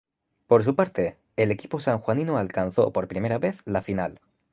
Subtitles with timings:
[0.47, 4.19] Por su parte, el equipo sanjuanino alcanzó por primera vez la final.